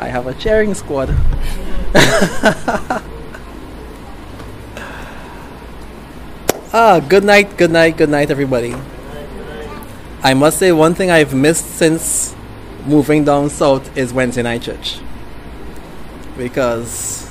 [0.00, 1.10] I have a cheering squad.
[6.72, 8.74] ah, good night, good night, good night, everybody.
[10.22, 12.34] I must say, one thing I've missed since
[12.86, 15.00] moving down south is Wednesday night church.
[16.38, 17.30] Because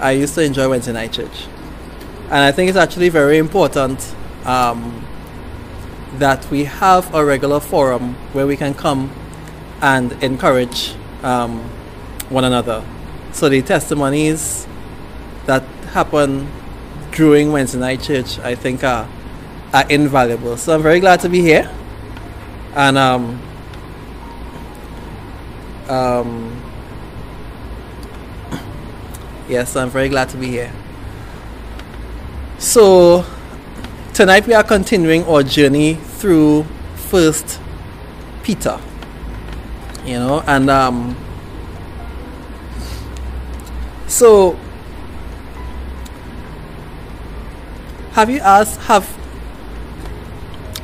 [0.00, 1.46] I used to enjoy Wednesday night church.
[2.24, 5.06] And I think it's actually very important um,
[6.14, 9.12] that we have a regular forum where we can come
[9.80, 11.60] and encourage um,
[12.28, 12.84] one another.
[13.32, 14.66] So the testimonies
[15.46, 16.48] that happen
[17.12, 19.08] during Wednesday night church, I think, are,
[19.72, 20.56] are invaluable.
[20.56, 21.70] So I'm very glad to be here.
[22.74, 23.42] And um,
[25.88, 26.62] um,
[29.48, 30.72] yes, I'm very glad to be here.
[32.58, 33.24] So
[34.14, 36.64] tonight we are continuing our journey through
[36.96, 37.60] First
[38.42, 38.80] Peter.
[40.08, 41.14] You know, and um,
[44.06, 44.58] so
[48.12, 49.04] have you asked have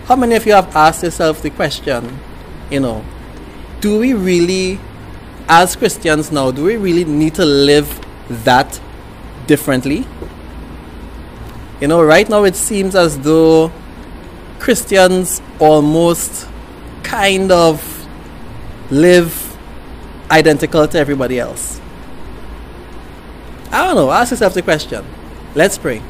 [0.04, 2.18] how many of you have asked yourself the question,
[2.70, 3.02] you know,
[3.80, 4.78] do we really
[5.48, 8.78] as Christians now, do we really need to live that
[9.46, 10.06] differently?
[11.80, 13.72] You know, right now it seems as though
[14.58, 16.46] Christians almost
[17.02, 17.93] kind of
[18.90, 19.56] live
[20.30, 21.80] identical to everybody else.
[23.70, 24.10] I don't know.
[24.10, 25.04] Ask yourself the question.
[25.54, 26.02] Let's pray.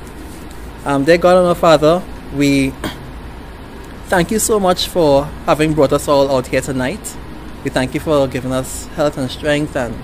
[0.85, 2.03] Um, dear God and our Father,
[2.35, 2.71] we
[4.07, 7.17] thank you so much for having brought us all out here tonight.
[7.65, 9.97] We thank you for giving us health and strength and,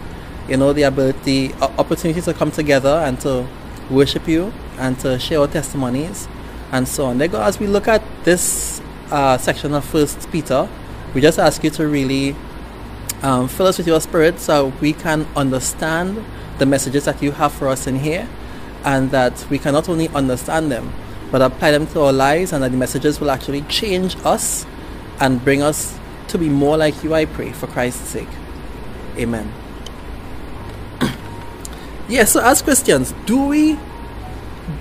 [0.49, 3.47] you know, the ability, opportunity to come together and to
[3.91, 6.29] worship you and to share our testimonies
[6.73, 7.19] and so on.
[7.19, 10.69] Dear God, as we look at this uh, section of First Peter,
[11.15, 12.35] we just ask you to really
[13.23, 16.25] um, fill us with your spirit so we can understand
[16.59, 18.29] the messages that you have for us in here
[18.85, 20.93] and that we can not only understand them
[21.31, 24.67] but apply them to our lives and that the messages will actually change us
[25.21, 25.99] and bring us
[26.29, 28.29] to be more like you, I pray, for Christ's sake.
[29.17, 29.53] Amen.
[31.01, 31.15] yes,
[32.09, 33.79] yeah, so as Christians, do we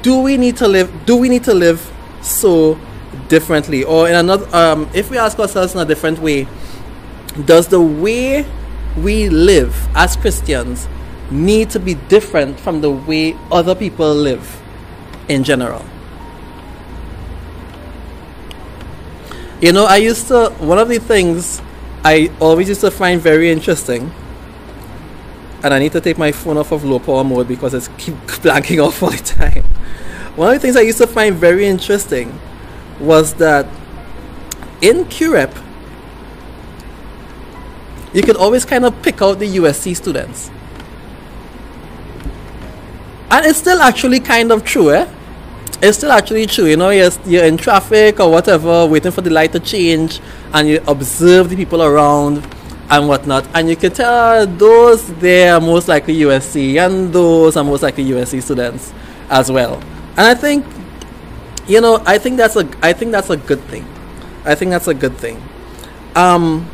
[0.01, 1.91] do we need to live do we need to live
[2.21, 2.79] so
[3.27, 6.47] differently or in another um, if we ask ourselves in a different way
[7.45, 8.45] does the way
[8.97, 10.87] we live as christians
[11.31, 14.61] need to be different from the way other people live
[15.27, 15.85] in general
[19.61, 21.61] you know i used to one of the things
[22.03, 24.11] i always used to find very interesting
[25.63, 28.15] and I need to take my phone off of low power mode because it's keep
[28.43, 29.63] blanking off all the time.
[30.35, 32.39] One of the things I used to find very interesting
[32.99, 33.65] was that
[34.81, 35.57] in Curepe,
[38.13, 40.49] you could always kind of pick out the USC students.
[43.31, 45.07] And it's still actually kind of true, eh?
[45.81, 46.65] It's still actually true.
[46.65, 50.19] You know, you're, you're in traffic or whatever, waiting for the light to change,
[50.53, 52.45] and you observe the people around
[52.89, 53.47] and whatnot.
[53.53, 58.05] And you can tell those they are most likely USC and those are most likely
[58.05, 58.91] USC students
[59.29, 59.75] as well.
[60.17, 60.65] And I think
[61.67, 63.85] you know, I think that's a I think that's a good thing.
[64.43, 65.41] I think that's a good thing.
[66.15, 66.67] Um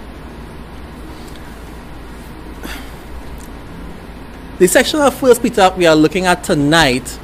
[4.58, 7.20] the section of First Peter we are looking at tonight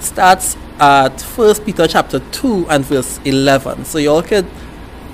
[0.00, 3.84] starts at First Peter chapter two and verse eleven.
[3.84, 4.44] So you all could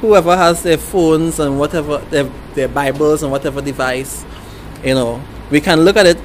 [0.00, 2.24] whoever has their phones and whatever their,
[2.54, 4.24] their Bibles and whatever device,
[4.82, 6.18] you know, we can look at it.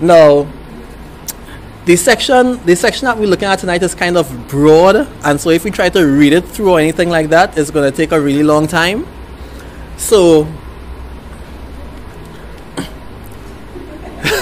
[0.00, 0.46] Now,
[1.84, 5.50] the section the section that we're looking at tonight is kind of broad, and so
[5.50, 8.12] if we try to read it through or anything like that, it's going to take
[8.12, 9.04] a really long time.
[9.96, 10.46] So.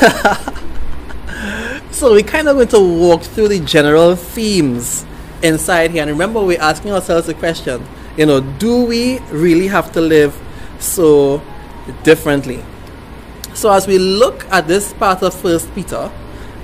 [1.91, 5.05] so we kind of going to walk through the general themes
[5.43, 7.85] inside here and remember we're asking ourselves the question
[8.17, 10.39] you know, do we really have to live
[10.79, 11.43] so
[12.03, 12.63] differently?
[13.55, 16.11] So as we look at this part of First Peter,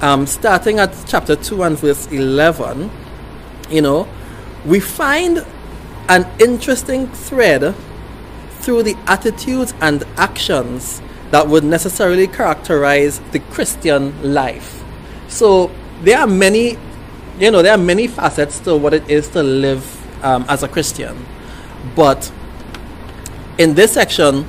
[0.01, 2.91] um, starting at chapter two and verse eleven,
[3.71, 4.09] you know,
[4.65, 5.45] we find
[6.09, 7.75] an interesting thread
[8.61, 11.01] through the attitudes and actions
[11.31, 14.83] that would necessarily characterize the Christian life.
[15.29, 15.71] So
[16.03, 16.79] there are many,
[17.39, 19.85] you know, there are many facets to what it is to live
[20.25, 21.27] um, as a Christian.
[21.95, 22.33] But
[23.59, 24.47] in this section,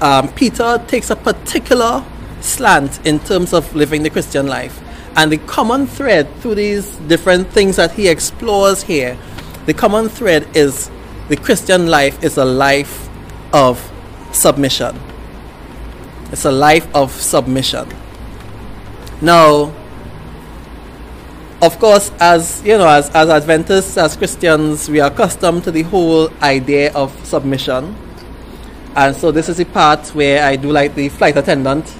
[0.00, 2.04] um, Peter takes a particular
[2.40, 4.80] slant in terms of living the Christian life.
[5.16, 9.18] And the common thread through these different things that he explores here,
[9.66, 10.90] the common thread is
[11.28, 13.08] the Christian life is a life
[13.52, 13.90] of
[14.32, 14.98] submission.
[16.32, 17.88] It's a life of submission.
[19.20, 19.72] Now,
[21.60, 25.82] of course, as you know, as, as Adventists, as Christians, we are accustomed to the
[25.82, 27.94] whole idea of submission.
[28.96, 31.94] And so this is the part where I do like the flight attendant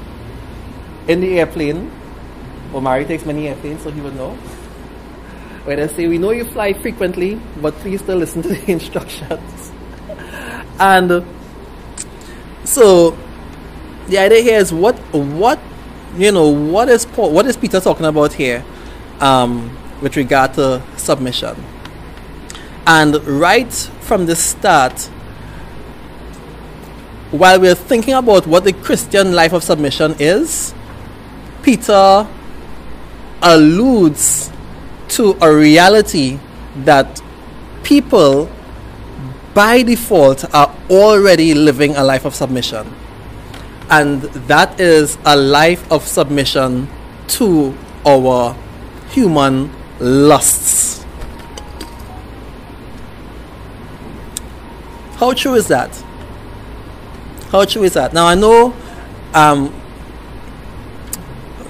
[1.09, 1.91] in the airplane.
[2.75, 4.35] Omari takes many airplanes, so he would know.
[5.65, 9.73] Where they say, We know you fly frequently, but please still listen to the instructions.
[10.81, 11.25] and
[12.65, 13.17] so
[14.09, 15.59] the idea here is what what
[16.17, 18.65] you know what is Paul, what is Peter talking about here
[19.21, 21.57] um, with regard to submission?
[22.87, 25.09] And right from the start
[27.31, 30.75] while we're thinking about what the Christian life of submission is
[31.63, 32.29] Peter
[33.41, 34.51] alludes
[35.09, 36.39] to a reality
[36.77, 37.23] that
[37.83, 38.51] people
[39.55, 42.93] by default are already living a life of submission
[43.91, 46.89] and that is a life of submission
[47.29, 47.77] to
[48.07, 48.57] our
[49.11, 49.71] human
[50.01, 51.05] lusts.
[55.17, 55.95] How true is that?
[57.51, 58.13] How true is that?
[58.13, 58.75] Now I know
[59.35, 59.73] um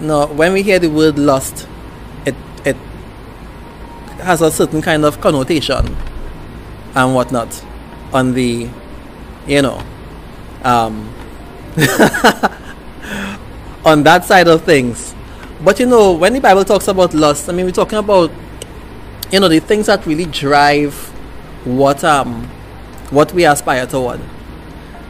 [0.01, 1.69] no when we hear the word lust
[2.27, 2.35] it
[2.65, 2.77] it
[4.21, 5.97] has a certain kind of connotation
[6.95, 7.65] and whatnot
[8.13, 8.69] on the
[9.47, 9.83] you know
[10.65, 11.13] um
[13.85, 15.15] on that side of things.
[15.63, 18.31] But you know, when the Bible talks about lust, I mean, we're talking about
[19.31, 20.95] you know the things that really drive
[21.65, 22.45] what um
[23.11, 24.21] what we aspire toward.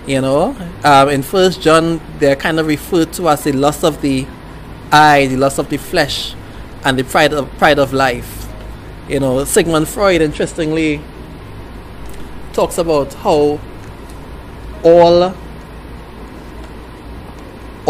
[0.07, 4.03] You know, um, in First John, they're kind of referred to as the lust of
[4.03, 4.27] the
[4.91, 6.35] eye, the lust of the flesh,
[6.85, 8.49] and the pride of pride of life.
[9.09, 11.01] You know, Sigmund Freud, interestingly,
[12.53, 13.61] talks about how
[14.85, 15.35] all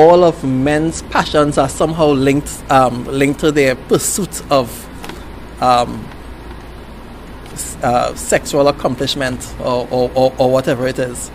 [0.02, 4.68] all of men's passions are somehow linked um, linked to their pursuit of
[5.62, 6.04] um,
[7.82, 11.30] uh, sexual accomplishment or, or, or, or, whatever it is.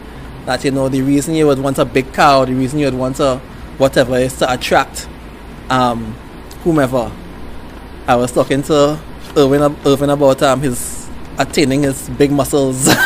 [0.46, 2.94] That you know the reason you would want a big car, the reason you would
[2.94, 3.38] want a
[3.78, 5.08] whatever is to attract
[5.69, 6.14] um,
[6.64, 7.12] whomever.
[8.06, 9.00] I was talking to
[9.38, 12.88] Irwin, Irwin about um, his attaining his big muscles.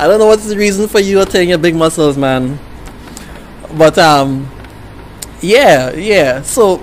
[0.00, 2.58] I don't know what's the reason for you attaining your big muscles, man.
[3.76, 4.50] But um,
[5.42, 6.40] yeah, yeah.
[6.40, 6.82] So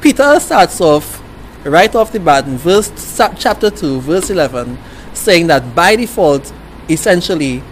[0.00, 1.22] Peter starts off
[1.64, 2.90] right off the bat in verse
[3.38, 4.78] chapter two, verse eleven,
[5.14, 6.52] saying that by default,
[6.90, 7.62] essentially,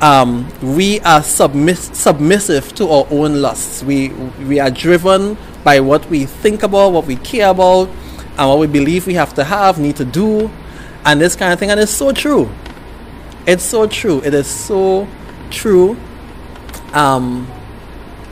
[0.00, 3.82] um, we are submiss- submissive to our own lusts.
[3.82, 4.10] We
[4.46, 7.88] we are driven by what we think about, what we care about,
[8.38, 10.52] and what we believe we have to have, need to do,
[11.04, 11.72] and this kind of thing.
[11.72, 12.48] And it's so true.
[13.46, 14.20] It's so true.
[14.24, 15.06] It is so
[15.50, 15.96] true.
[16.92, 17.46] Um,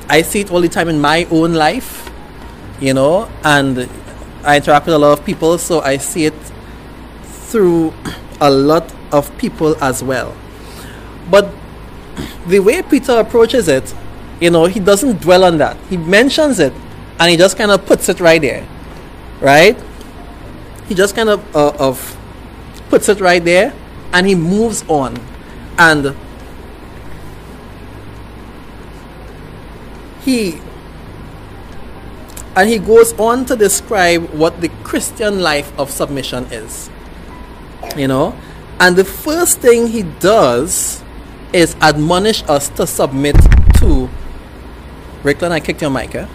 [0.08, 2.10] I see it all the time in my own life,
[2.80, 3.88] you know, and
[4.42, 6.34] I interact with a lot of people, so I see it
[7.22, 7.94] through
[8.40, 10.34] a lot of people as well.
[11.30, 11.48] But
[12.48, 13.94] the way Peter approaches it,
[14.40, 15.76] you know, he doesn't dwell on that.
[15.88, 16.72] He mentions it
[17.20, 18.66] and he just kind of puts it right there,
[19.40, 19.76] right?
[20.88, 22.16] He just kind of, uh, of
[22.90, 23.72] puts it right there
[24.14, 25.18] and he moves on
[25.76, 26.16] and
[30.22, 30.60] he
[32.56, 36.88] and he goes on to describe what the Christian life of submission is.
[37.96, 38.36] You know?
[38.78, 41.02] And the first thing he does
[41.52, 43.34] is admonish us to submit
[43.78, 44.08] to.
[45.24, 46.28] Rickland, I kicked your mic, eh?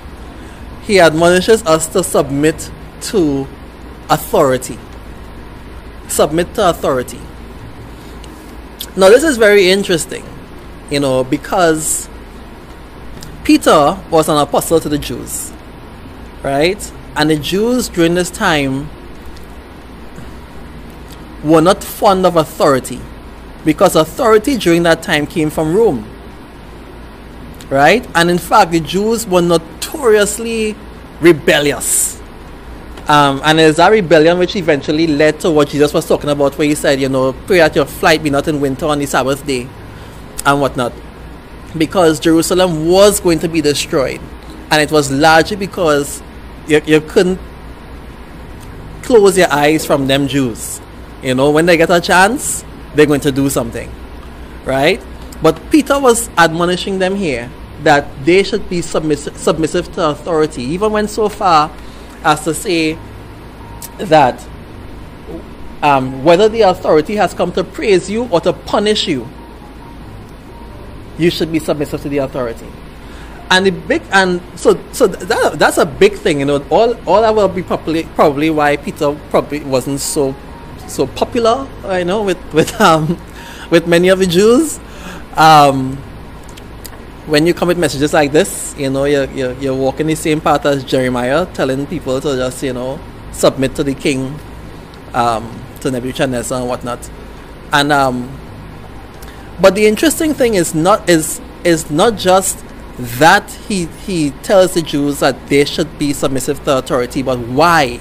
[0.83, 2.69] He admonishes us to submit
[3.01, 3.47] to
[4.09, 4.77] authority.
[6.09, 7.19] Submit to authority.
[8.99, 10.25] Now, this is very interesting,
[10.91, 12.09] you know, because
[13.45, 15.53] Peter was an apostle to the Jews,
[16.43, 16.91] right?
[17.15, 18.89] And the Jews during this time
[21.45, 22.99] were not fond of authority
[23.63, 26.05] because authority during that time came from Rome,
[27.69, 28.05] right?
[28.15, 30.75] And in fact, the Jews were notoriously
[31.21, 32.18] rebellious
[33.09, 36.67] um, and it's that rebellion which eventually led to what Jesus was talking about, where
[36.67, 39.43] he said, you know, pray that your flight be not in winter on the Sabbath
[39.47, 39.67] day
[40.45, 40.93] and whatnot.
[41.75, 44.21] Because Jerusalem was going to be destroyed.
[44.69, 46.21] And it was largely because
[46.67, 47.39] you, you couldn't
[49.01, 50.79] close your eyes from them Jews.
[51.23, 52.63] You know, when they get a chance,
[52.93, 53.91] they're going to do something.
[54.65, 55.03] Right?
[55.41, 57.49] But Peter was admonishing them here
[57.81, 61.71] that they should be submissive, submissive to authority, even when so far
[62.23, 62.97] as to say
[63.97, 64.45] that
[65.81, 69.27] um, whether the authority has come to praise you or to punish you,
[71.17, 72.67] you should be submissive to the authority.
[73.51, 76.63] And the big and so so that, that's a big thing, you know.
[76.69, 80.35] All all that will be probably probably why Peter probably wasn't so
[80.87, 83.17] so popular, you know, with with um
[83.71, 84.79] with many of the Jews.
[85.35, 85.97] Um,
[87.29, 90.41] when you come with messages like this, you know, you're, you're, you're walking the same
[90.41, 92.99] path as Jeremiah, telling people to just, you know,
[93.31, 94.39] submit to the king,
[95.13, 97.09] um, to Nebuchadnezzar and whatnot.
[97.71, 98.35] And um,
[99.61, 102.63] but the interesting thing is not is is not just
[102.97, 107.99] that he he tells the Jews that they should be submissive to authority, but why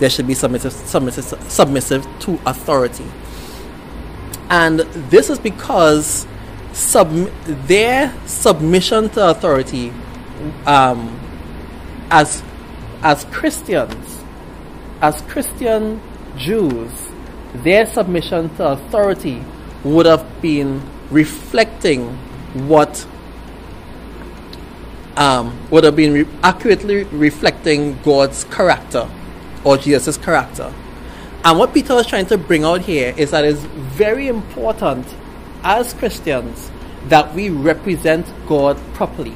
[0.00, 3.06] they should be submissive submissive submissive to authority.
[4.50, 6.26] And this is because
[6.74, 7.30] sub-
[7.66, 9.92] their submission to authority
[10.66, 11.18] um,
[12.10, 12.42] as
[13.02, 14.22] as Christians,
[15.00, 16.00] as Christian
[16.36, 16.90] Jews,
[17.54, 19.44] their submission to authority
[19.84, 22.08] would have been reflecting
[22.66, 23.06] what
[25.16, 29.08] um, would have been re- accurately reflecting God's character
[29.62, 30.72] or Jesus' character.
[31.44, 35.06] And what Peter was trying to bring out here is that it's very important
[35.64, 36.70] as Christians
[37.08, 39.34] that we represent God properly.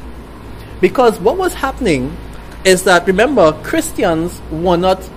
[0.81, 2.17] Because what was happening
[2.65, 5.09] is that, remember, Christians were not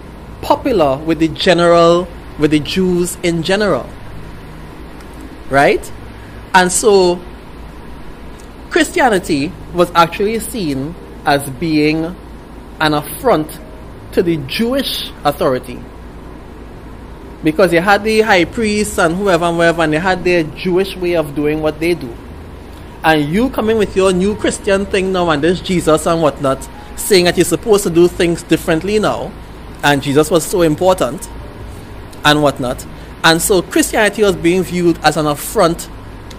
[0.41, 2.07] popular with the general,
[2.39, 3.87] with the Jews in general.
[5.49, 5.91] Right?
[6.53, 7.21] And so,
[8.69, 12.15] Christianity was actually seen as being
[12.79, 13.59] an affront
[14.13, 15.79] to the Jewish authority
[17.43, 20.95] because they had the high priests and whoever and whoever, and they had their Jewish
[20.95, 22.15] way of doing what they do.
[23.03, 27.25] And you coming with your new Christian thing now, and this Jesus and whatnot, saying
[27.25, 29.31] that you're supposed to do things differently now,
[29.83, 31.27] and Jesus was so important,
[32.23, 32.85] and whatnot.
[33.23, 35.89] And so Christianity was being viewed as an affront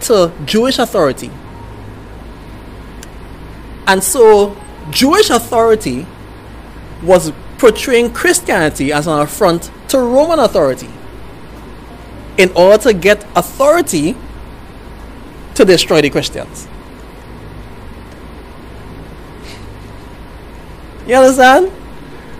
[0.02, 1.30] to Jewish authority.
[3.86, 4.56] And so
[4.90, 6.06] Jewish authority
[7.02, 10.88] was portraying Christianity as an affront to Roman authority
[12.38, 14.16] in order to get authority
[15.54, 16.66] to destroy the Christians.
[21.06, 21.70] You understand?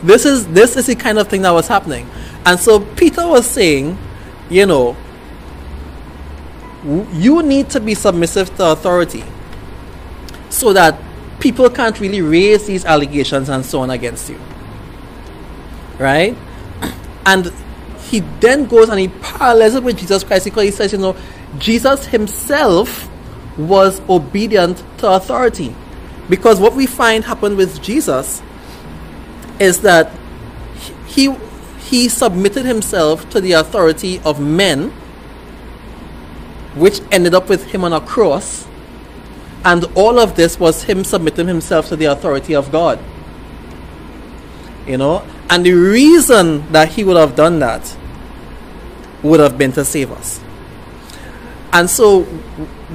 [0.02, 2.09] This is this is the kind of thing that was happening.
[2.47, 3.99] And so Peter was saying,
[4.49, 4.97] you know,
[7.12, 9.25] you need to be submissive to authority
[10.49, 10.99] so that
[11.38, 14.40] people can't really raise these allegations and so on against you.
[15.99, 16.35] Right?
[17.25, 17.52] And
[18.09, 21.17] he then goes and he parallels it with Jesus Christ because he says, you know,
[21.59, 23.09] Jesus himself
[23.57, 25.75] was obedient to authority.
[26.29, 28.43] Because what we find happened with Jesus
[29.59, 30.12] is that
[31.07, 31.35] he
[31.93, 34.91] he submitted himself to the authority of men,
[36.75, 38.67] which ended up with him on a cross.
[39.64, 42.99] And all of this was him submitting himself to the authority of God.
[44.87, 47.94] You know, and the reason that he would have done that
[49.23, 50.40] would have been to save us.
[51.75, 52.23] And so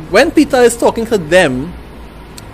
[0.09, 1.71] when Peter is talking to them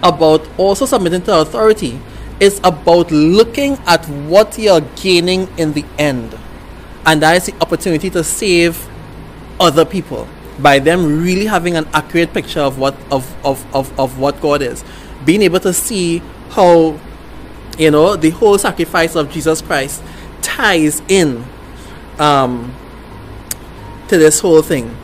[0.03, 2.01] about also submitting to authority,
[2.41, 6.38] it's about looking at what you're gaining in the end.
[7.05, 8.86] And that is the opportunity to save
[9.57, 10.27] other people
[10.60, 14.62] by them really having an accurate picture of what of, of, of, of what God
[14.62, 14.83] is.
[15.24, 17.00] Being able to see how
[17.77, 20.03] you know the whole sacrifice of Jesus Christ
[20.42, 21.44] ties in
[22.20, 22.74] um,
[24.08, 24.96] to this whole thing.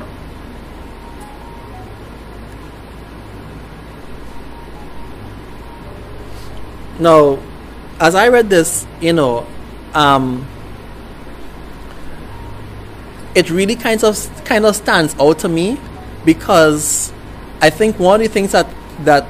[6.99, 7.39] Now,
[7.99, 9.47] as I read this, you know,
[9.93, 10.45] um,
[13.33, 15.79] it really kind of kind of stands out to me
[16.25, 17.13] because
[17.61, 18.67] I think one of the things that
[19.05, 19.25] that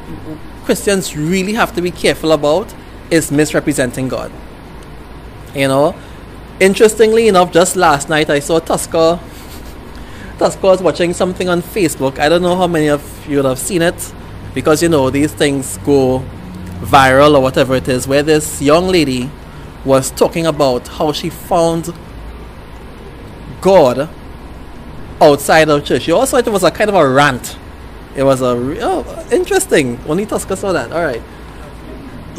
[0.66, 2.74] Christians really have to be careful about
[3.12, 4.32] is misrepresenting God.
[5.56, 5.96] You know,
[6.60, 9.20] interestingly enough, just last night I saw Tusker.
[10.38, 12.20] Tusker was watching something on Facebook.
[12.20, 14.14] I don't know how many of you have seen it
[14.54, 16.24] because you know these things go
[16.82, 18.08] viral or whatever it is.
[18.08, 19.30] Where this young lady
[19.86, 21.94] was talking about how she found
[23.62, 24.10] God
[25.22, 26.04] outside of church.
[26.04, 27.58] She also it was a kind of a rant.
[28.16, 28.48] It was a
[28.82, 30.00] oh, interesting.
[30.08, 30.92] Only Tusker saw that.
[30.92, 31.22] All right.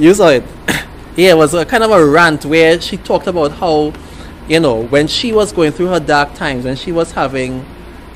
[0.01, 0.45] You saw it.
[1.15, 3.93] yeah, it was a kind of a rant where she talked about how,
[4.49, 7.67] you know, when she was going through her dark times, when she was having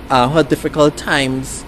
[0.08, 1.62] uh, her difficult times,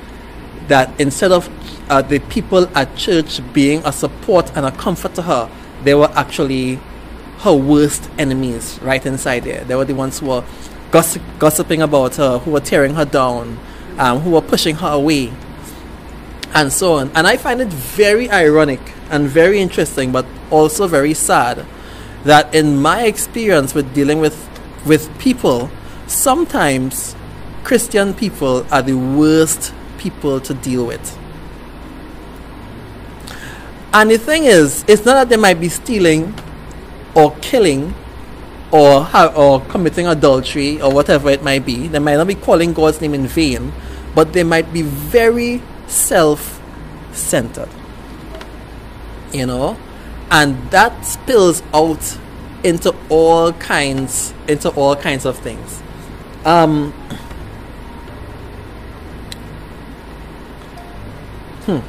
[0.68, 1.50] that instead of
[1.90, 5.50] uh, the people at church being a support and a comfort to her,
[5.84, 6.80] they were actually
[7.40, 9.64] her worst enemies right inside there.
[9.64, 10.44] They were the ones who were
[10.92, 13.58] gossip, gossiping about her, who were tearing her down,
[13.98, 15.30] um, who were pushing her away.
[16.54, 17.10] and so on.
[17.14, 21.64] And I find it very ironic and very interesting, but also very sad
[22.24, 24.48] that in my experience with dealing with
[24.86, 25.70] with people,
[26.06, 27.14] sometimes
[27.64, 31.18] Christian people are the worst people to deal with.
[33.92, 36.34] And the thing is, it's not that they might be stealing
[37.14, 37.94] or killing
[38.70, 41.88] or ha- or committing adultery or whatever it might be.
[41.88, 43.72] They might not be calling God's name in vain,
[44.14, 47.70] but they might be very self-centered.
[49.32, 49.76] You know,
[50.30, 52.18] and that spills out
[52.64, 55.82] into all kinds into all kinds of things.
[56.44, 56.92] Um,
[61.66, 61.80] hmm.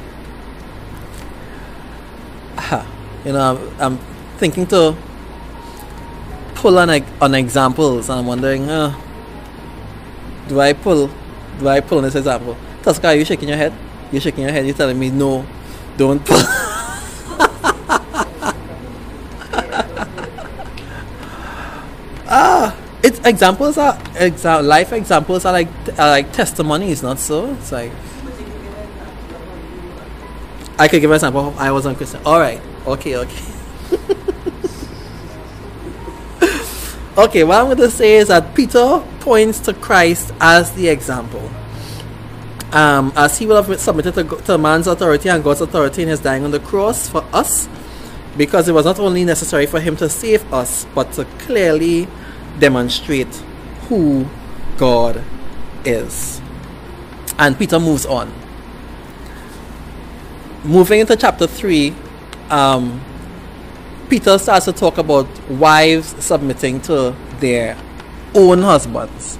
[3.24, 3.98] You know, I'm,
[4.38, 4.96] thinking to
[6.54, 6.88] pull on,
[7.20, 8.94] on examples, and I'm wondering, uh,
[10.48, 11.10] do I pull?
[11.58, 12.56] Do I pull on this example?
[12.82, 13.74] Tasca, are you shaking your head?
[14.12, 14.64] You're shaking your head.
[14.64, 15.44] You're telling me no,
[15.96, 16.38] don't pull.
[22.28, 25.68] ah, it's examples are exa- life examples are like
[25.98, 27.52] are like testimonies, not so.
[27.54, 27.92] It's like
[30.78, 31.54] I could give an example.
[31.58, 32.20] I was on Christian.
[32.24, 32.60] All right.
[32.86, 33.16] Okay.
[33.16, 33.44] Okay.
[37.18, 37.44] okay.
[37.44, 41.50] What I'm going to say is that Peter points to Christ as the example.
[42.70, 46.20] Um, as he will have submitted to, to man's authority and God's authority in his
[46.20, 47.66] dying on the cross for us,
[48.36, 52.06] because it was not only necessary for him to save us, but to clearly
[52.58, 53.32] demonstrate
[53.88, 54.26] who
[54.76, 55.22] God
[55.84, 56.40] is.
[57.38, 58.32] And Peter moves on.
[60.64, 61.94] Moving into chapter 3,
[62.50, 63.00] um,
[64.08, 67.76] Peter starts to talk about wives submitting to their
[68.34, 69.38] own husbands.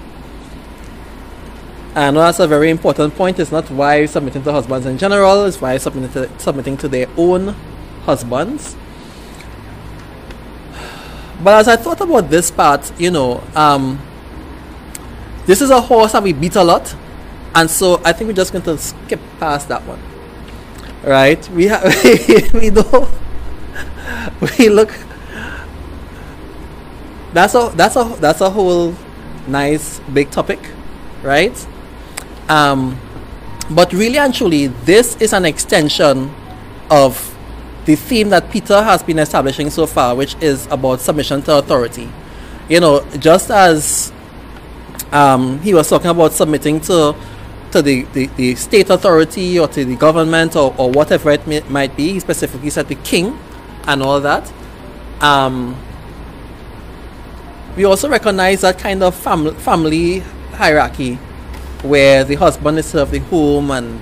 [1.94, 3.40] And that's a very important point.
[3.40, 7.08] It's not wives submitting to husbands in general, it's wives submitting to, submitting to their
[7.16, 7.54] own
[8.04, 8.76] husbands.
[11.42, 14.00] But as I thought about this part, you know, um,
[15.46, 16.94] this is a horse that we beat a lot,
[17.54, 20.00] and so I think we're just going to skip past that one.
[21.04, 21.48] Right?
[21.50, 21.84] We have
[22.54, 23.08] we know
[24.58, 24.94] we look.
[27.32, 28.94] That's a that's a that's a whole
[29.46, 30.58] nice big topic,
[31.22, 31.66] right?
[32.48, 33.00] Um,
[33.70, 36.34] but really and truly, this is an extension
[36.90, 37.37] of
[37.88, 42.06] the theme that Peter has been establishing so far, which is about submission to authority.
[42.68, 44.12] You know, just as
[45.10, 47.16] um, he was talking about submitting to
[47.72, 51.60] to the, the, the state authority or to the government or, or whatever it may,
[51.68, 53.38] might be, he specifically said the king
[53.86, 54.50] and all that.
[55.20, 55.76] Um,
[57.76, 60.20] we also recognize that kind of fam- family
[60.52, 61.16] hierarchy
[61.82, 64.00] where the husband is of the home and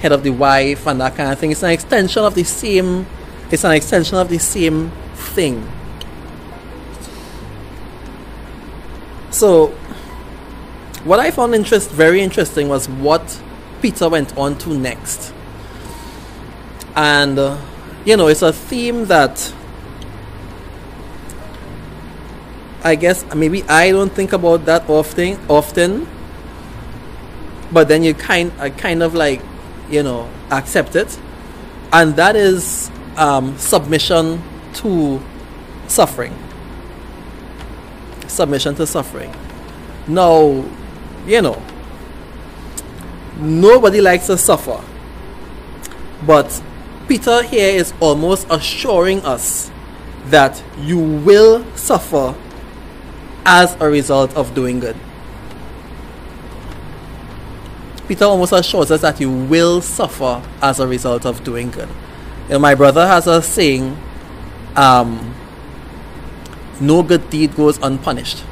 [0.00, 1.50] head of the wife and that kind of thing.
[1.50, 3.06] It's an extension of the same
[3.50, 5.66] it's an extension of the same thing.
[9.30, 9.68] So,
[11.04, 13.40] what I found interest very interesting was what
[13.80, 15.32] Peter went on to next,
[16.96, 17.58] and uh,
[18.04, 19.52] you know, it's a theme that
[22.82, 25.38] I guess maybe I don't think about that often.
[25.48, 26.08] Often,
[27.72, 29.42] but then you kind, I kind of like,
[29.90, 31.18] you know, accept it,
[31.92, 34.42] and that is um, submission
[34.74, 35.20] to
[35.88, 36.34] suffering.
[38.26, 39.34] Submission to suffering.
[40.06, 40.64] Now,
[41.26, 41.62] you know,
[43.38, 44.80] nobody likes to suffer.
[46.26, 46.62] But
[47.08, 49.70] Peter here is almost assuring us
[50.26, 52.34] that you will suffer
[53.44, 54.96] as a result of doing good.
[58.06, 61.88] Peter almost assures us that you will suffer as a result of doing good.
[62.48, 63.96] Know, my brother has a saying,
[64.74, 65.34] um,
[66.80, 68.44] no good deed goes unpunished.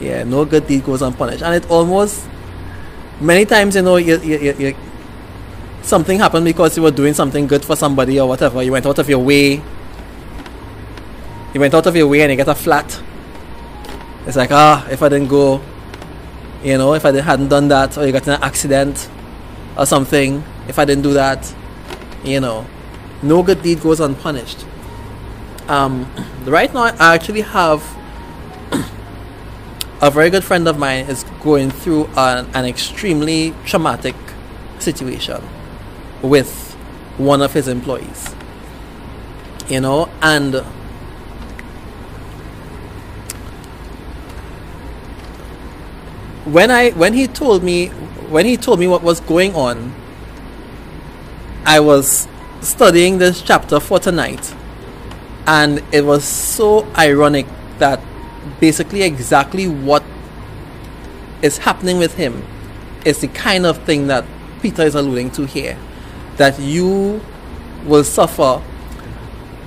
[0.00, 1.42] Yeah, no good deed goes unpunished.
[1.42, 2.28] And it almost,
[3.20, 4.76] many times, you know, you, you, you,
[5.82, 8.62] something happened because you were doing something good for somebody or whatever.
[8.62, 9.62] You went out of your way.
[11.54, 13.00] You went out of your way and you get a flat.
[14.26, 15.60] It's like, ah, if I didn't go,
[16.62, 19.08] you know, if I hadn't done that, or you got an accident
[19.76, 21.54] or something, if I didn't do that,
[22.24, 22.66] you know,
[23.22, 24.64] no good deed goes unpunished.
[25.68, 26.10] Um,
[26.44, 27.82] right now, I actually have
[30.02, 34.16] a very good friend of mine is going through an, an extremely traumatic
[34.78, 35.42] situation
[36.22, 36.72] with
[37.18, 38.34] one of his employees.
[39.68, 40.64] You know, and
[46.44, 47.88] when I when he told me
[48.28, 49.94] when he told me what was going on,
[51.64, 52.26] I was
[52.60, 54.52] studying this chapter for tonight,
[55.46, 57.46] and it was so ironic
[57.78, 58.00] that
[58.58, 60.02] basically exactly what
[61.40, 62.44] is happening with him
[63.04, 64.24] is the kind of thing that
[64.60, 65.78] Peter is alluding to here.
[66.36, 67.20] That you
[67.84, 68.60] will suffer,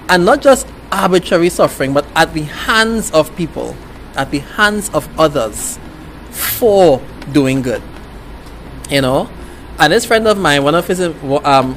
[0.10, 3.76] and not just arbitrary suffering, but at the hands of people,
[4.16, 5.80] at the hands of others,
[6.32, 7.82] for doing good.
[8.90, 9.30] You know,
[9.80, 11.76] and this friend of mine, one of his um,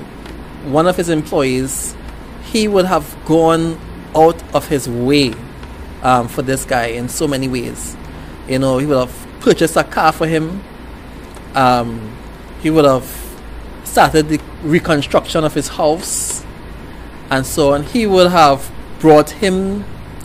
[0.64, 1.96] one of his employees,
[2.44, 3.78] he would have gone
[4.14, 5.34] out of his way
[6.02, 7.96] um, for this guy in so many ways.
[8.48, 10.62] You know, he would have purchased a car for him.
[11.54, 12.16] Um,
[12.62, 13.06] he would have
[13.84, 16.44] started the reconstruction of his house
[17.30, 17.82] and so on.
[17.82, 19.84] He would have brought him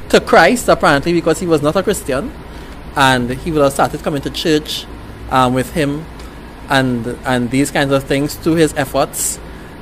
[0.09, 2.31] to Christ apparently because he was not a Christian,
[2.95, 4.85] and he would have started coming to church
[5.31, 6.05] um, with him,
[6.69, 9.39] and and these kinds of things to his efforts,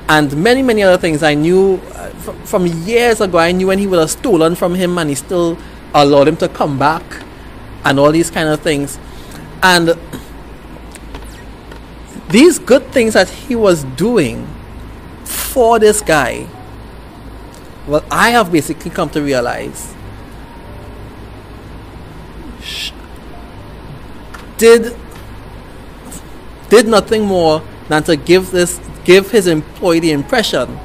[0.08, 1.22] and many many other things.
[1.22, 3.38] I knew uh, from, from years ago.
[3.38, 5.58] I knew when he would have stolen from him, and he still
[5.94, 7.04] allowed him to come back,
[7.84, 8.98] and all these kind of things,
[9.62, 9.96] and
[12.32, 14.46] these good things that he was doing
[15.24, 16.46] for this guy
[17.86, 19.94] well i have basically come to realize
[24.56, 24.96] did
[26.72, 30.78] did nothing more than to give this give his employee the impression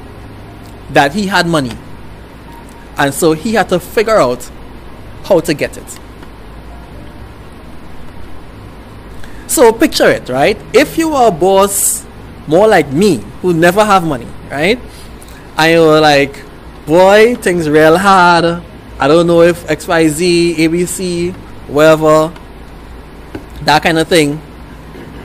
[0.89, 1.75] that he had money
[2.97, 4.51] and so he had to figure out
[5.23, 5.99] how to get it
[9.57, 10.55] So picture it, right?
[10.71, 12.05] If you are a boss
[12.45, 14.77] more like me, who never have money, right?
[15.57, 16.43] And you're like,
[16.85, 18.61] boy, things real hard.
[18.99, 21.33] I don't know if XYZ, ABC,
[21.67, 22.31] whatever,
[23.63, 24.39] that kind of thing.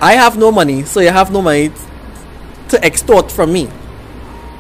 [0.03, 1.73] I have no money, so you have no money
[2.69, 3.71] to extort from me.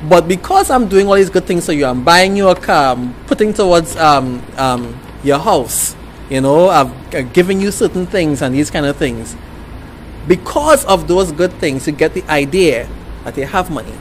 [0.08, 2.94] But because I'm doing all these good things for you, I'm buying you a car,
[2.96, 5.94] I'm putting towards um, um, your house,
[6.30, 9.36] you know, I've, I've given you certain things and these kind of things
[10.26, 12.88] because of those good things, you get the idea
[13.24, 13.94] that you have money.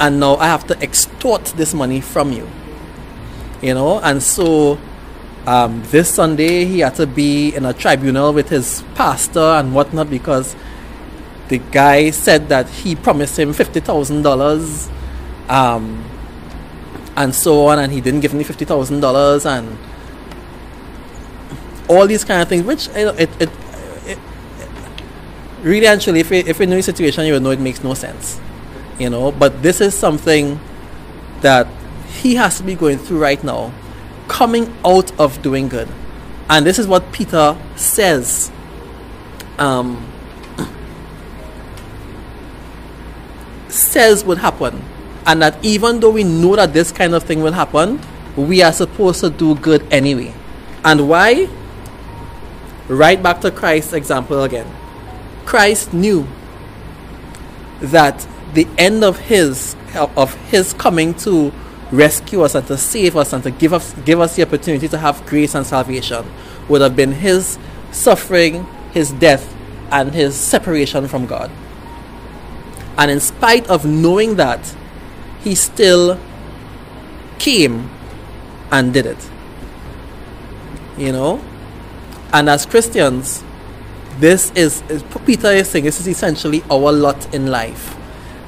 [0.00, 2.48] And now I have to extort this money from you.
[3.60, 4.78] You know, and so
[5.46, 10.08] um, this Sunday he had to be in a tribunal with his pastor and whatnot
[10.08, 10.54] because
[11.48, 14.88] the guy said that he promised him fifty thousand dollars,
[15.48, 16.04] um,
[17.16, 19.78] and so on, and he didn't give me fifty thousand dollars, and
[21.88, 23.50] all these kind of things, which it, it
[25.62, 27.94] really and truly, if, you, if you know the situation, you know it makes no
[27.94, 28.40] sense.
[28.98, 30.58] You know, but this is something
[31.40, 31.66] that
[32.20, 33.72] he has to be going through right now,
[34.26, 35.88] coming out of doing good.
[36.50, 38.50] And this is what Peter says.
[39.58, 40.04] Um,
[43.88, 44.82] says would happen.
[45.26, 48.00] And that even though we know that this kind of thing will happen,
[48.36, 50.32] we are supposed to do good anyway.
[50.84, 51.48] And why?
[52.88, 54.66] Right back to Christ's example again.
[55.44, 56.26] Christ knew
[57.80, 59.76] that the end of his
[60.16, 61.52] of his coming to
[61.90, 64.98] rescue us and to save us and to give us give us the opportunity to
[64.98, 66.24] have grace and salvation
[66.68, 67.58] would have been his
[67.90, 69.54] suffering, his death,
[69.90, 71.50] and his separation from God.
[72.98, 74.74] And in spite of knowing that,
[75.40, 76.18] he still
[77.38, 77.88] came
[78.72, 79.30] and did it.
[80.98, 81.44] You know?
[82.32, 83.44] And as Christians,
[84.18, 87.96] this is, is Peter is saying this is essentially our lot in life.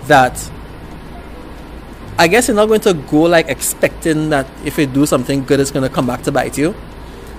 [0.09, 0.51] That
[2.19, 5.61] I guess you're not going to go like expecting that if you do something good,
[5.61, 6.75] it's going to come back to bite you.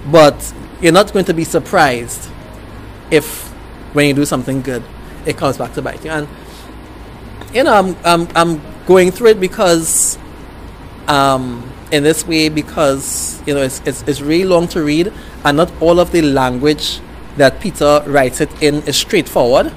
[0.10, 2.30] But you're not going to be surprised
[3.12, 3.50] if
[3.94, 4.82] when you do something good,
[5.26, 6.12] it comes back to bite you.
[6.12, 6.28] And
[7.54, 10.18] you know, I'm I'm, I'm going through it because
[11.08, 15.12] um, in this way because you know it's, it's it's really long to read
[15.44, 17.00] and not all of the language
[17.38, 19.72] that Peter writes it in is straightforward.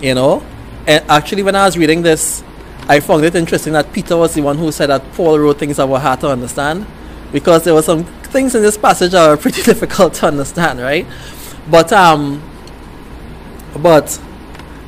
[0.00, 0.42] You know,
[0.86, 2.44] and actually, when I was reading this,
[2.88, 5.78] I found it interesting that Peter was the one who said that Paul wrote things
[5.78, 6.86] that were hard to understand,
[7.32, 11.06] because there were some things in this passage that were pretty difficult to understand, right?
[11.70, 12.42] But um,
[13.78, 14.20] but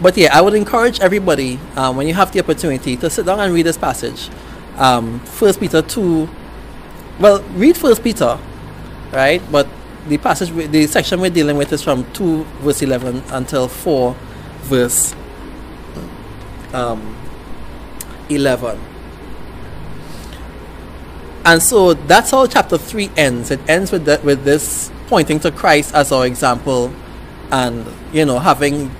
[0.00, 3.40] but yeah, I would encourage everybody um, when you have the opportunity to sit down
[3.40, 4.30] and read this passage.
[4.76, 6.28] Um, First Peter two,
[7.18, 8.38] well, read First Peter,
[9.12, 9.42] right?
[9.50, 9.66] But
[10.06, 14.14] the passage, the section we're dealing with is from 2 verse 11 until 4
[14.62, 15.14] verse
[16.72, 17.16] um,
[18.28, 18.80] 11.
[21.44, 23.50] And so that's how chapter 3 ends.
[23.50, 26.92] It ends with, that, with this pointing to Christ as our example
[27.50, 28.90] and, you know, having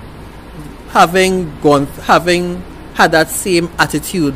[0.89, 2.61] having gone, having
[2.93, 4.35] had that same attitude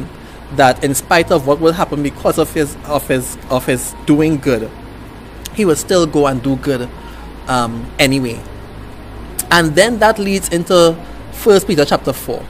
[0.55, 4.37] that in spite of what will happen because of his of his of his doing
[4.37, 4.69] good,
[5.53, 6.89] he will still go and do good
[7.47, 8.39] um, anyway.
[9.51, 10.95] And then that leads into
[11.31, 12.45] First Peter chapter four,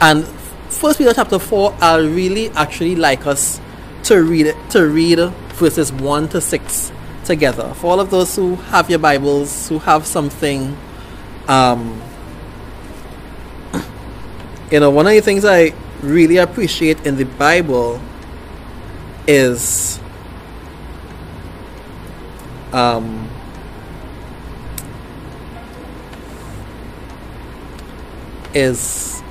[0.00, 0.24] and
[0.70, 3.60] First Peter chapter four, I really actually like us
[4.04, 5.18] to read it to read
[5.54, 6.92] verses one to six
[7.24, 7.72] together.
[7.74, 10.76] For all of those who have your Bibles, who have something,
[11.48, 12.02] um,
[14.70, 15.72] you know, one of the things I
[16.02, 18.00] really appreciate in the Bible
[19.26, 20.00] is
[22.72, 23.28] um,
[28.52, 29.22] is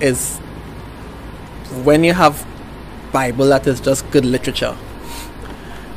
[0.00, 0.38] is
[1.84, 2.46] when you have
[3.12, 4.76] Bible that is just good literature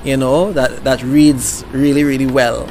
[0.04, 2.67] you know that that reads really really well.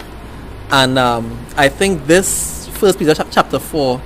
[0.70, 4.01] And um, I think this first Peter chapter 4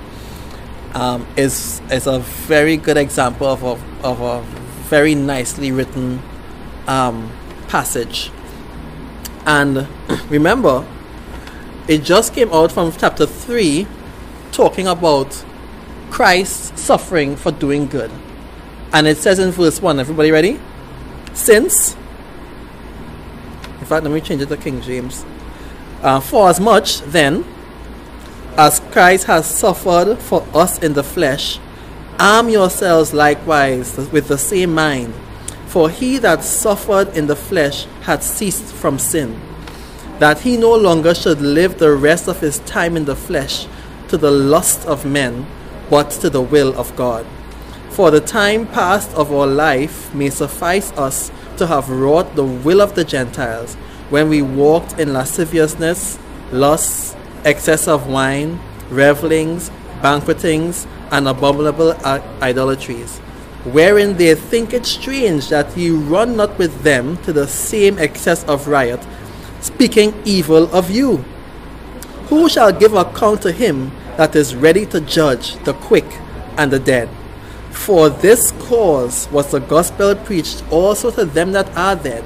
[0.95, 4.41] um, is is a very good example of a, of a
[4.89, 6.21] very nicely written
[6.87, 7.31] um,
[7.67, 8.31] passage.
[9.45, 9.87] And
[10.29, 10.87] remember
[11.87, 13.85] it just came out from chapter 3
[14.51, 15.45] talking about
[16.09, 18.09] Christ suffering for doing good.
[18.91, 20.59] And it says in verse 1 everybody ready?
[21.33, 21.95] Since
[23.85, 25.23] in fact, let me change it to King James.
[26.01, 27.45] Uh, for as much, then,
[28.57, 31.59] as Christ has suffered for us in the flesh,
[32.19, 35.13] arm yourselves likewise with the same mind.
[35.67, 39.41] For he that suffered in the flesh had ceased from sin,
[40.19, 43.67] that he no longer should live the rest of his time in the flesh
[44.07, 45.45] to the lust of men,
[45.89, 47.25] but to the will of God.
[47.89, 52.81] For the time past of our life may suffice us to have wrought the will
[52.81, 53.75] of the Gentiles,
[54.09, 56.17] when we walked in lasciviousness,
[56.51, 61.93] lust, excess of wine, revelings, banquetings, and abominable
[62.41, 63.19] idolatries,
[63.63, 68.43] wherein they think it strange that ye run not with them to the same excess
[68.45, 68.99] of riot,
[69.61, 71.23] speaking evil of you.
[72.29, 76.05] Who shall give account to him that is ready to judge the quick
[76.57, 77.07] and the dead?
[77.69, 82.23] For this cause was the gospel preached also to them that are dead,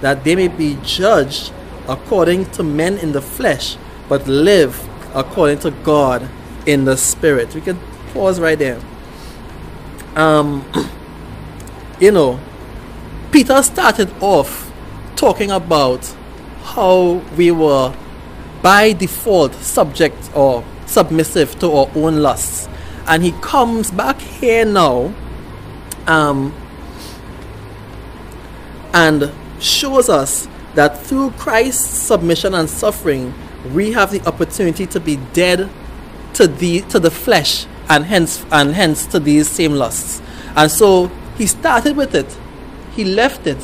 [0.00, 1.52] that they may be judged
[1.88, 3.76] according to men in the flesh,
[4.08, 6.28] but live according to God
[6.66, 7.54] in the spirit.
[7.54, 7.78] We can
[8.12, 8.80] pause right there.
[10.14, 10.64] Um,
[12.00, 12.40] you know,
[13.32, 14.72] Peter started off
[15.16, 16.04] talking about
[16.62, 17.94] how we were
[18.62, 22.68] by default subject or submissive to our own lusts
[23.06, 25.14] and he comes back here now
[26.06, 26.52] um,
[28.92, 33.32] and shows us that through Christ's submission and suffering,
[33.72, 35.68] we have the opportunity to be dead
[36.34, 40.20] to the to the flesh and hence and hence to these same lusts.
[40.54, 42.36] And so he started with it.
[42.94, 43.58] He left it.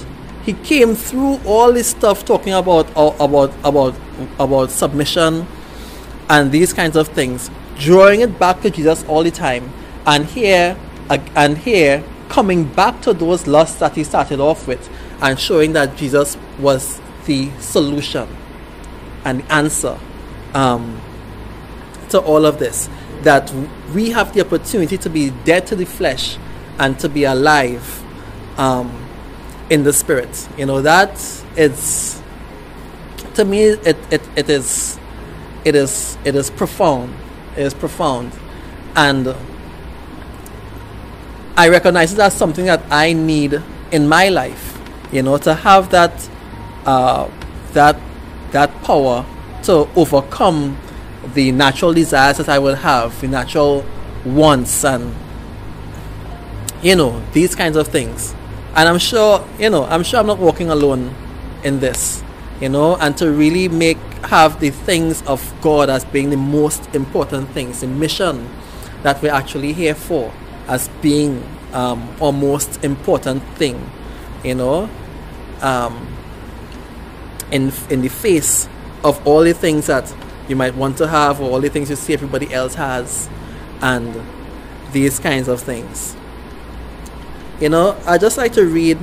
[0.45, 3.95] He came through all this stuff talking about uh, about about
[4.39, 5.47] about submission
[6.29, 9.73] and these kinds of things drawing it back to Jesus all the time,
[10.07, 10.77] and here
[11.11, 14.89] and here coming back to those lusts that he started off with,
[15.21, 18.29] and showing that Jesus was the solution
[19.25, 19.99] and answer
[20.55, 21.01] um,
[22.11, 22.89] to all of this.
[23.23, 23.53] That
[23.95, 26.39] we have the opportunity to be dead to the flesh
[26.79, 28.03] and to be alive
[28.59, 28.91] um,
[29.71, 30.49] in the spirit.
[30.59, 31.11] You know that
[31.57, 32.21] it's
[33.35, 34.99] to me it, it, it is
[35.65, 37.15] it is it is profound
[37.57, 38.33] It is profound.
[38.97, 39.35] And
[41.57, 44.79] I recognize that's something that I need in my life,
[45.13, 46.29] you know, to have that
[46.87, 47.29] uh,
[47.73, 47.97] that
[48.53, 49.27] that power
[49.65, 50.79] to overcome
[51.35, 53.85] the natural desires that I will have, the natural
[54.25, 55.15] wants and
[56.83, 58.35] you know, these kinds of things.
[58.75, 61.15] And I'm sure, you know, I'm sure I'm not walking alone
[61.63, 62.23] in this,
[62.61, 66.95] you know, and to really make have the things of God as being the most
[66.95, 68.49] important things, the mission
[69.03, 70.33] that we're actually here for,
[70.69, 73.91] as being um, our most important thing,
[74.45, 74.89] you know,
[75.61, 76.12] um,
[77.53, 78.69] in in the face
[79.05, 80.13] of all the things that
[80.49, 83.29] you might want to have, or all the things you see everybody else has,
[83.81, 84.21] and
[84.93, 86.17] these kinds of things.
[87.61, 88.99] You know, I just like to read,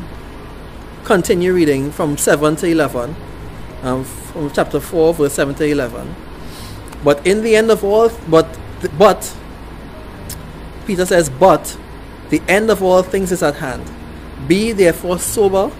[1.05, 3.15] continue reading from seven to eleven.
[3.81, 6.15] Um, from chapter 4, verse 7 to 11.
[7.03, 8.47] But in the end of all, but,
[8.97, 9.35] but,
[10.85, 11.77] Peter says, but
[12.29, 13.89] the end of all things is at hand.
[14.47, 15.71] Be therefore sober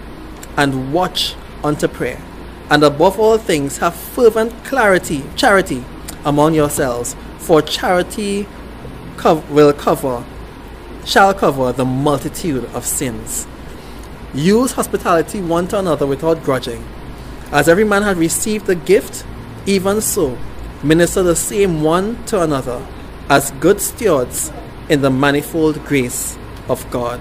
[0.56, 2.20] and watch unto prayer.
[2.70, 5.84] And above all things, have fervent clarity, charity
[6.24, 8.46] among yourselves, for charity
[9.16, 10.24] co- will cover,
[11.04, 13.48] shall cover the multitude of sins.
[14.32, 16.84] Use hospitality one to another without grudging.
[17.50, 19.26] As every man had received the gift,
[19.66, 20.38] even so,
[20.84, 22.86] minister the same one to another,
[23.28, 24.52] as good stewards
[24.88, 27.20] in the manifold grace of God.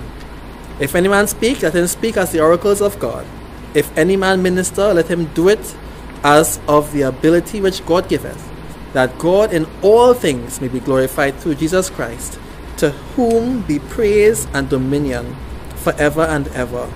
[0.79, 3.25] If any man speak, let him speak as the oracles of God.
[3.73, 5.75] If any man minister, let him do it
[6.23, 8.49] as of the ability which God giveth,
[8.93, 12.39] that God in all things may be glorified through Jesus Christ,
[12.77, 15.35] to whom be praise and dominion
[15.75, 16.91] forever and ever.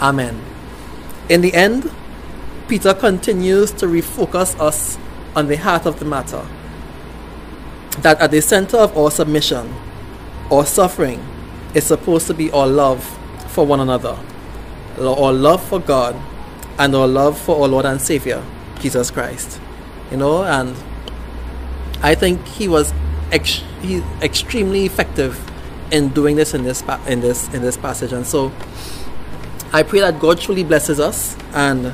[0.00, 0.40] Amen.
[1.28, 1.90] In the end,
[2.68, 4.98] Peter continues to refocus us
[5.34, 6.46] on the heart of the matter.
[7.98, 9.74] That at the center of our submission
[10.50, 11.24] or suffering
[11.74, 13.04] is supposed to be our love
[13.48, 14.18] for one another,
[14.98, 16.16] our love for God,
[16.78, 18.42] and our love for our Lord and Savior,
[18.80, 19.60] Jesus Christ.
[20.10, 20.76] You know, and
[22.02, 22.92] I think he was
[23.30, 25.38] ex- he extremely effective
[25.92, 28.52] in doing this in this pa- in this in this passage, and so
[29.72, 31.92] I pray that God truly blesses us and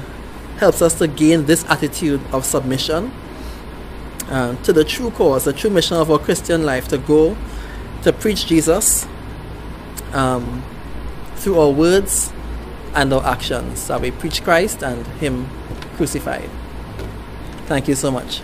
[0.58, 3.12] helps us to gain this attitude of submission
[4.28, 7.36] uh, to the true cause, the true mission of our Christian life to go
[8.02, 9.06] to preach Jesus
[10.12, 10.62] um,
[11.36, 12.32] through our words
[12.96, 13.86] and our actions.
[13.86, 15.48] That we preach Christ and Him
[15.96, 16.50] crucified.
[17.66, 18.40] Thank you so much.